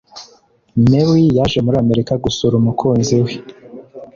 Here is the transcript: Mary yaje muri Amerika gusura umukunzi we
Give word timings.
Mary 0.89 1.23
yaje 1.37 1.59
muri 1.65 1.77
Amerika 1.83 2.13
gusura 2.25 2.53
umukunzi 2.57 3.15
we 3.23 3.33